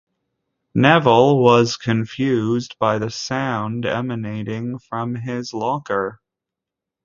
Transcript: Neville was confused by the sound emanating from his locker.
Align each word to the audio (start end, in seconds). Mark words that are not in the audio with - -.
Neville 0.73 1.37
was 1.37 1.77
confused 1.77 2.75
by 2.79 2.97
the 2.97 3.11
sound 3.11 3.85
emanating 3.85 4.79
from 4.79 5.13
his 5.13 5.53
locker. 5.53 6.19